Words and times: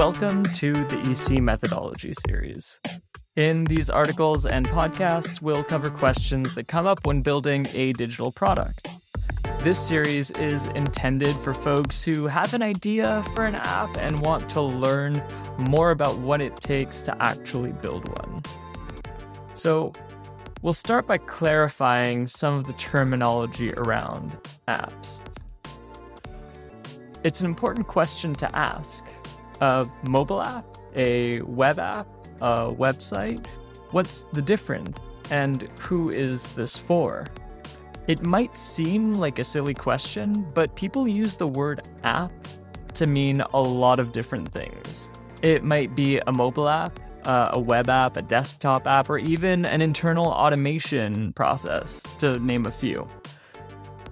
Welcome 0.00 0.50
to 0.54 0.72
the 0.72 0.98
EC 1.10 1.42
Methodology 1.42 2.14
series. 2.26 2.80
In 3.36 3.64
these 3.64 3.90
articles 3.90 4.46
and 4.46 4.66
podcasts, 4.66 5.42
we'll 5.42 5.62
cover 5.62 5.90
questions 5.90 6.54
that 6.54 6.68
come 6.68 6.86
up 6.86 7.04
when 7.04 7.20
building 7.20 7.68
a 7.74 7.92
digital 7.92 8.32
product. 8.32 8.88
This 9.58 9.78
series 9.78 10.30
is 10.30 10.68
intended 10.68 11.36
for 11.36 11.52
folks 11.52 12.02
who 12.02 12.26
have 12.28 12.54
an 12.54 12.62
idea 12.62 13.22
for 13.34 13.44
an 13.44 13.56
app 13.56 13.94
and 13.98 14.18
want 14.20 14.48
to 14.48 14.62
learn 14.62 15.22
more 15.68 15.90
about 15.90 16.16
what 16.16 16.40
it 16.40 16.56
takes 16.62 17.02
to 17.02 17.22
actually 17.22 17.72
build 17.72 18.08
one. 18.22 18.42
So, 19.54 19.92
we'll 20.62 20.72
start 20.72 21.06
by 21.06 21.18
clarifying 21.18 22.26
some 22.26 22.54
of 22.54 22.66
the 22.66 22.72
terminology 22.72 23.70
around 23.74 24.34
apps. 24.66 25.20
It's 27.22 27.40
an 27.40 27.46
important 27.46 27.86
question 27.86 28.34
to 28.36 28.56
ask. 28.56 29.04
A 29.60 29.86
mobile 30.04 30.42
app, 30.42 30.64
a 30.96 31.40
web 31.42 31.78
app, 31.78 32.06
a 32.40 32.72
website? 32.72 33.46
What's 33.90 34.24
the 34.32 34.42
difference? 34.42 34.96
And 35.30 35.68
who 35.78 36.10
is 36.10 36.48
this 36.48 36.76
for? 36.76 37.26
It 38.08 38.24
might 38.24 38.56
seem 38.56 39.14
like 39.14 39.38
a 39.38 39.44
silly 39.44 39.74
question, 39.74 40.46
but 40.54 40.74
people 40.74 41.06
use 41.06 41.36
the 41.36 41.46
word 41.46 41.88
app 42.02 42.32
to 42.94 43.06
mean 43.06 43.40
a 43.52 43.60
lot 43.60 44.00
of 44.00 44.12
different 44.12 44.50
things. 44.50 45.10
It 45.42 45.62
might 45.62 45.94
be 45.94 46.18
a 46.18 46.32
mobile 46.32 46.68
app, 46.68 46.98
uh, 47.24 47.50
a 47.52 47.60
web 47.60 47.88
app, 47.88 48.16
a 48.16 48.22
desktop 48.22 48.86
app, 48.86 49.08
or 49.10 49.18
even 49.18 49.64
an 49.64 49.80
internal 49.80 50.26
automation 50.26 51.32
process, 51.34 52.02
to 52.18 52.38
name 52.40 52.66
a 52.66 52.72
few. 52.72 53.06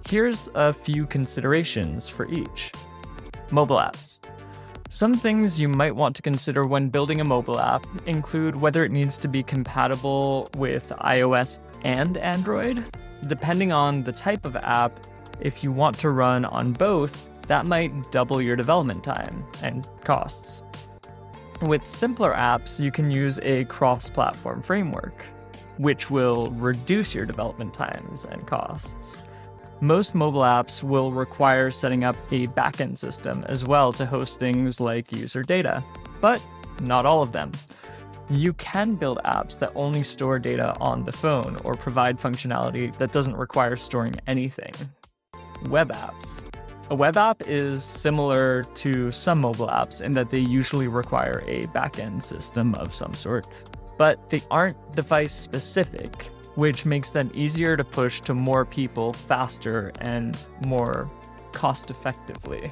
Here's 0.07 0.49
a 0.55 0.71
few 0.71 1.05
considerations 1.05 2.07
for 2.07 2.27
each. 2.31 2.71
Mobile 3.51 3.77
apps. 3.77 4.19
Some 4.89 5.17
things 5.17 5.59
you 5.59 5.69
might 5.69 5.95
want 5.95 6.15
to 6.15 6.21
consider 6.21 6.65
when 6.65 6.89
building 6.89 7.21
a 7.21 7.23
mobile 7.25 7.59
app 7.59 7.85
include 8.07 8.55
whether 8.55 8.83
it 8.83 8.91
needs 8.91 9.17
to 9.19 9.27
be 9.27 9.43
compatible 9.43 10.49
with 10.57 10.89
iOS 10.89 11.59
and 11.83 12.17
Android, 12.17 12.83
Depending 13.27 13.71
on 13.71 14.03
the 14.03 14.13
type 14.13 14.45
of 14.45 14.55
app, 14.55 14.93
if 15.41 15.63
you 15.63 15.71
want 15.71 15.97
to 15.99 16.09
run 16.09 16.45
on 16.45 16.71
both, 16.71 17.27
that 17.47 17.65
might 17.65 18.11
double 18.11 18.41
your 18.41 18.55
development 18.55 19.03
time 19.03 19.43
and 19.61 19.87
costs. 20.03 20.63
With 21.61 21.85
simpler 21.85 22.33
apps, 22.33 22.79
you 22.79 22.91
can 22.91 23.11
use 23.11 23.39
a 23.43 23.65
cross 23.65 24.09
platform 24.09 24.61
framework, 24.61 25.25
which 25.77 26.09
will 26.09 26.51
reduce 26.51 27.13
your 27.13 27.25
development 27.25 27.73
times 27.73 28.25
and 28.25 28.47
costs. 28.47 29.21
Most 29.81 30.13
mobile 30.13 30.41
apps 30.41 30.83
will 30.83 31.13
require 31.13 31.71
setting 31.71 32.03
up 32.03 32.17
a 32.31 32.47
backend 32.47 32.97
system 32.97 33.45
as 33.47 33.65
well 33.65 33.93
to 33.93 34.05
host 34.05 34.37
things 34.37 34.81
like 34.81 35.11
user 35.13 35.41
data, 35.41 35.81
but 36.19 36.41
not 36.81 37.05
all 37.05 37.21
of 37.21 37.31
them. 37.31 37.53
You 38.29 38.51
can 38.53 38.95
build 38.95 39.19
apps 39.23 39.57
that 39.59 39.71
only 39.75 40.03
store 40.03 40.37
data 40.37 40.75
on 40.81 41.05
the 41.05 41.13
phone 41.13 41.57
or 41.63 41.75
provide 41.75 42.19
functionality 42.19 42.93
that 42.97 43.13
doesn't 43.13 43.37
require 43.37 43.77
storing 43.77 44.15
anything. 44.27 44.73
Web 45.69 45.93
apps. 45.93 46.43
A 46.89 46.95
web 46.95 47.15
app 47.15 47.43
is 47.47 47.81
similar 47.81 48.63
to 48.75 49.11
some 49.11 49.39
mobile 49.39 49.67
apps 49.67 50.01
in 50.01 50.13
that 50.13 50.29
they 50.29 50.39
usually 50.39 50.89
require 50.89 51.41
a 51.47 51.67
backend 51.67 52.21
system 52.21 52.75
of 52.75 52.93
some 52.93 53.13
sort, 53.13 53.47
but 53.97 54.29
they 54.29 54.43
aren't 54.51 54.77
device 54.93 55.33
specific, 55.33 56.29
which 56.55 56.85
makes 56.85 57.11
them 57.11 57.31
easier 57.33 57.77
to 57.77 57.83
push 57.83 58.21
to 58.21 58.33
more 58.33 58.65
people 58.65 59.13
faster 59.13 59.91
and 59.99 60.37
more 60.65 61.09
cost 61.51 61.89
effectively. 61.89 62.71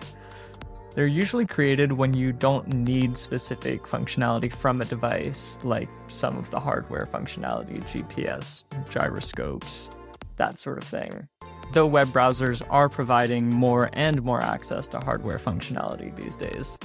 They're 0.98 1.06
usually 1.06 1.46
created 1.46 1.92
when 1.92 2.16
you 2.16 2.32
don't 2.32 2.68
need 2.74 3.20
specific 3.20 3.84
functionality 3.84 4.52
from 4.52 4.82
a 4.82 4.86
device, 4.86 5.60
like 5.64 5.90
some 6.08 6.38
of 6.38 6.50
the 6.50 6.60
hardware 6.60 7.06
functionality, 7.06 7.84
GPS, 7.84 8.64
gyroscopes, 8.90 9.92
that 10.38 10.60
sort 10.60 10.80
of 10.80 10.86
thing. 10.86 11.28
Though 11.74 11.86
web 11.86 12.08
browsers 12.08 12.66
are 12.72 12.90
providing 12.90 13.48
more 13.48 13.92
and 13.94 14.24
more 14.24 14.42
access 14.42 14.88
to 14.88 15.00
hardware 15.00 15.38
functionality 15.38 16.16
these 16.16 16.36
days. 16.36 16.80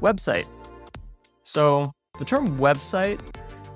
Website. 0.00 0.46
So, 1.44 1.92
the 2.18 2.24
term 2.24 2.58
website 2.58 3.20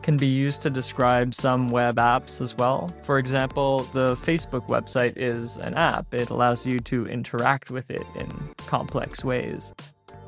can 0.04 0.19
be 0.19 0.26
used 0.26 0.60
to 0.60 0.69
describe 0.69 1.34
some 1.34 1.66
web 1.69 1.97
apps 1.97 2.42
as 2.42 2.54
well. 2.59 2.91
For 3.04 3.16
example, 3.16 3.88
the 3.94 4.15
Facebook 4.16 4.69
website 4.69 5.15
is 5.16 5.56
an 5.56 5.72
app, 5.75 6.12
it 6.12 6.28
allows 6.28 6.66
you 6.66 6.78
to 6.81 7.06
interact 7.06 7.70
with 7.70 7.91
it 7.91 8.06
in 8.15 8.28
complex 8.66 9.25
ways. 9.25 9.72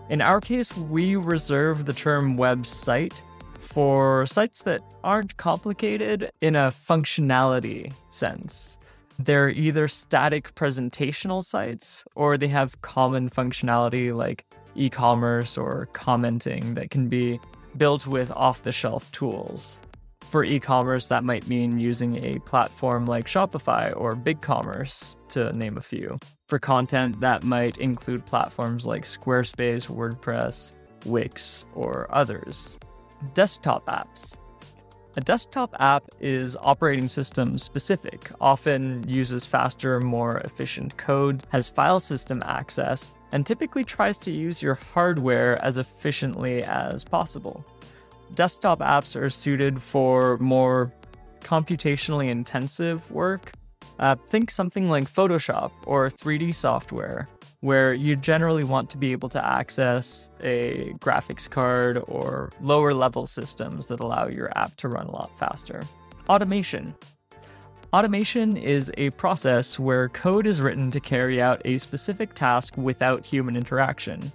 In 0.08 0.22
our 0.22 0.40
case, 0.40 0.74
we 0.74 1.14
reserve 1.14 1.84
the 1.84 1.92
term 1.92 2.38
website 2.38 3.20
for 3.60 4.24
sites 4.24 4.62
that 4.62 4.80
aren't 5.04 5.36
complicated 5.36 6.30
in 6.40 6.56
a 6.56 6.70
functionality 6.70 7.92
sense. 8.10 8.78
They're 9.18 9.50
either 9.50 9.88
static 9.88 10.54
presentational 10.54 11.44
sites 11.44 12.02
or 12.14 12.38
they 12.38 12.48
have 12.48 12.80
common 12.80 13.28
functionality 13.28 14.16
like 14.16 14.46
e 14.74 14.88
commerce 14.88 15.58
or 15.58 15.88
commenting 15.92 16.74
that 16.74 16.90
can 16.90 17.08
be 17.08 17.38
built 17.78 18.06
with 18.06 18.30
off 18.32 18.62
the 18.62 18.72
shelf 18.72 19.10
tools. 19.12 19.80
For 20.24 20.42
e 20.42 20.58
commerce, 20.58 21.06
that 21.06 21.24
might 21.24 21.46
mean 21.46 21.78
using 21.78 22.24
a 22.24 22.38
platform 22.40 23.06
like 23.06 23.26
Shopify 23.26 23.92
or 23.96 24.14
BigCommerce, 24.14 25.16
to 25.30 25.52
name 25.52 25.76
a 25.76 25.80
few. 25.80 26.18
For 26.48 26.58
content, 26.58 27.20
that 27.20 27.42
might 27.42 27.78
include 27.78 28.26
platforms 28.26 28.86
like 28.86 29.04
Squarespace, 29.04 29.88
WordPress, 29.88 30.74
Wix, 31.04 31.66
or 31.74 32.06
others. 32.10 32.78
Desktop 33.34 33.86
apps. 33.86 34.38
A 35.16 35.20
desktop 35.20 35.74
app 35.78 36.04
is 36.20 36.56
operating 36.60 37.08
system 37.08 37.58
specific, 37.58 38.30
often 38.40 39.08
uses 39.08 39.46
faster, 39.46 39.98
more 40.00 40.38
efficient 40.38 40.96
code, 40.98 41.44
has 41.50 41.68
file 41.68 42.00
system 42.00 42.42
access, 42.44 43.10
and 43.32 43.46
typically 43.46 43.84
tries 43.84 44.18
to 44.18 44.30
use 44.30 44.62
your 44.62 44.74
hardware 44.74 45.62
as 45.64 45.78
efficiently 45.78 46.62
as 46.62 47.04
possible. 47.04 47.64
Desktop 48.34 48.80
apps 48.80 49.20
are 49.20 49.30
suited 49.30 49.80
for 49.80 50.36
more 50.38 50.92
computationally 51.40 52.28
intensive 52.28 53.10
work. 53.10 53.52
Uh, 53.98 54.16
think 54.28 54.50
something 54.50 54.90
like 54.90 55.10
Photoshop 55.10 55.70
or 55.86 56.10
3D 56.10 56.54
software, 56.54 57.28
where 57.60 57.94
you 57.94 58.16
generally 58.16 58.64
want 58.64 58.90
to 58.90 58.98
be 58.98 59.12
able 59.12 59.28
to 59.30 59.44
access 59.44 60.28
a 60.42 60.92
graphics 60.98 61.48
card 61.48 62.02
or 62.06 62.50
lower 62.60 62.92
level 62.92 63.26
systems 63.26 63.86
that 63.86 64.00
allow 64.00 64.26
your 64.26 64.56
app 64.58 64.76
to 64.76 64.88
run 64.88 65.06
a 65.06 65.12
lot 65.12 65.30
faster. 65.38 65.82
Automation. 66.28 66.94
Automation 67.96 68.58
is 68.58 68.92
a 68.98 69.08
process 69.12 69.78
where 69.78 70.10
code 70.10 70.46
is 70.46 70.60
written 70.60 70.90
to 70.90 71.00
carry 71.00 71.40
out 71.40 71.62
a 71.64 71.78
specific 71.78 72.34
task 72.34 72.76
without 72.76 73.24
human 73.24 73.56
interaction. 73.56 74.30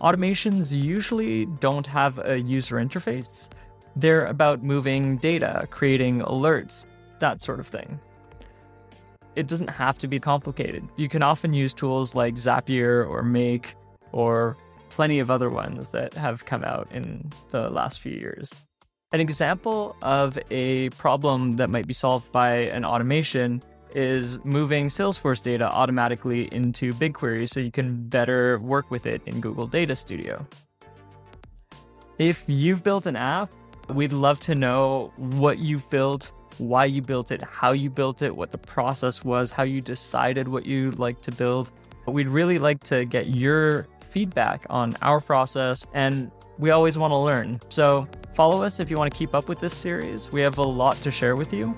Automations 0.00 0.76
usually 0.76 1.46
don't 1.60 1.86
have 1.86 2.18
a 2.18 2.40
user 2.40 2.78
interface. 2.78 3.48
They're 3.94 4.26
about 4.26 4.64
moving 4.64 5.18
data, 5.18 5.68
creating 5.70 6.22
alerts, 6.22 6.84
that 7.20 7.40
sort 7.40 7.60
of 7.60 7.68
thing. 7.68 8.00
It 9.36 9.46
doesn't 9.46 9.70
have 9.70 9.98
to 9.98 10.08
be 10.08 10.18
complicated. 10.18 10.82
You 10.96 11.08
can 11.08 11.22
often 11.22 11.54
use 11.54 11.72
tools 11.72 12.16
like 12.16 12.34
Zapier 12.34 13.08
or 13.08 13.22
Make 13.22 13.76
or 14.10 14.56
plenty 14.88 15.20
of 15.20 15.30
other 15.30 15.48
ones 15.48 15.90
that 15.90 16.12
have 16.14 16.44
come 16.44 16.64
out 16.64 16.88
in 16.90 17.32
the 17.52 17.70
last 17.70 18.00
few 18.00 18.14
years. 18.14 18.52
An 19.12 19.20
example 19.20 19.94
of 20.02 20.36
a 20.50 20.90
problem 20.90 21.52
that 21.52 21.70
might 21.70 21.86
be 21.86 21.94
solved 21.94 22.32
by 22.32 22.50
an 22.50 22.84
automation 22.84 23.62
is 23.94 24.44
moving 24.44 24.88
Salesforce 24.88 25.40
data 25.40 25.70
automatically 25.70 26.48
into 26.52 26.92
BigQuery 26.92 27.48
so 27.48 27.60
you 27.60 27.70
can 27.70 28.08
better 28.08 28.58
work 28.58 28.90
with 28.90 29.06
it 29.06 29.22
in 29.24 29.40
Google 29.40 29.68
Data 29.68 29.94
Studio. 29.94 30.44
If 32.18 32.44
you've 32.48 32.82
built 32.82 33.06
an 33.06 33.14
app, 33.14 33.52
we'd 33.88 34.12
love 34.12 34.40
to 34.40 34.56
know 34.56 35.12
what 35.16 35.58
you've 35.58 35.88
built, 35.88 36.32
why 36.58 36.86
you 36.86 37.00
built 37.00 37.30
it, 37.30 37.40
how 37.42 37.70
you 37.70 37.90
built 37.90 38.22
it, 38.22 38.34
what 38.34 38.50
the 38.50 38.58
process 38.58 39.22
was, 39.22 39.52
how 39.52 39.62
you 39.62 39.80
decided 39.80 40.48
what 40.48 40.66
you'd 40.66 40.98
like 40.98 41.20
to 41.22 41.30
build. 41.30 41.70
We'd 42.08 42.28
really 42.28 42.58
like 42.58 42.82
to 42.84 43.04
get 43.04 43.28
your 43.28 43.86
feedback 44.10 44.66
on 44.68 44.96
our 45.00 45.20
process, 45.20 45.86
and 45.94 46.32
we 46.58 46.70
always 46.70 46.98
want 46.98 47.12
to 47.12 47.16
learn. 47.16 47.60
So 47.68 48.08
Follow 48.36 48.62
us 48.62 48.78
if 48.80 48.90
you 48.90 48.98
want 48.98 49.10
to 49.10 49.16
keep 49.16 49.34
up 49.34 49.48
with 49.48 49.60
this 49.60 49.72
series. 49.72 50.30
We 50.30 50.42
have 50.42 50.58
a 50.58 50.62
lot 50.62 51.00
to 51.00 51.10
share 51.10 51.36
with 51.36 51.54
you. 51.54 51.74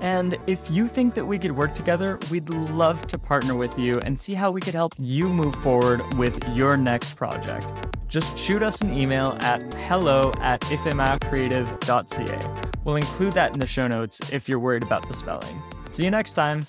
And 0.00 0.38
if 0.46 0.70
you 0.70 0.86
think 0.86 1.14
that 1.14 1.24
we 1.24 1.36
could 1.36 1.50
work 1.50 1.74
together, 1.74 2.20
we'd 2.30 2.48
love 2.48 3.08
to 3.08 3.18
partner 3.18 3.56
with 3.56 3.76
you 3.76 3.98
and 4.00 4.20
see 4.20 4.34
how 4.34 4.52
we 4.52 4.60
could 4.60 4.74
help 4.74 4.94
you 4.98 5.28
move 5.28 5.56
forward 5.56 6.14
with 6.14 6.40
your 6.50 6.76
next 6.76 7.16
project. 7.16 7.72
Just 8.06 8.38
shoot 8.38 8.62
us 8.62 8.82
an 8.82 8.96
email 8.96 9.36
at 9.40 9.74
hello 9.74 10.30
at 10.40 10.60
ephemerecreative.ca. 10.60 12.70
We'll 12.84 12.96
include 12.96 13.32
that 13.32 13.54
in 13.54 13.58
the 13.58 13.66
show 13.66 13.88
notes 13.88 14.20
if 14.30 14.48
you're 14.48 14.60
worried 14.60 14.84
about 14.84 15.08
the 15.08 15.14
spelling. 15.14 15.60
See 15.90 16.04
you 16.04 16.12
next 16.12 16.34
time. 16.34 16.68